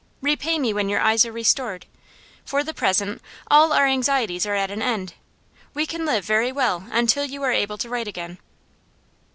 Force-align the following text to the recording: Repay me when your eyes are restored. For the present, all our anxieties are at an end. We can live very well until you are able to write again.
Repay 0.23 0.57
me 0.57 0.73
when 0.73 0.89
your 0.89 0.99
eyes 0.99 1.27
are 1.27 1.31
restored. 1.31 1.85
For 2.43 2.63
the 2.63 2.73
present, 2.73 3.21
all 3.51 3.71
our 3.71 3.85
anxieties 3.85 4.47
are 4.47 4.55
at 4.55 4.71
an 4.71 4.81
end. 4.81 5.13
We 5.75 5.85
can 5.85 6.05
live 6.07 6.25
very 6.25 6.51
well 6.51 6.87
until 6.89 7.25
you 7.25 7.43
are 7.43 7.51
able 7.53 7.77
to 7.77 7.87
write 7.87 8.07
again. 8.07 8.39